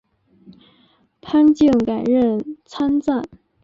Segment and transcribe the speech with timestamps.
[1.21, 3.23] 潘靖改任参赞。